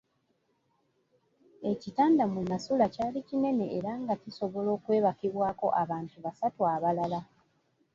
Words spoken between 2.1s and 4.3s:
mwe nasula kyali kinene era nga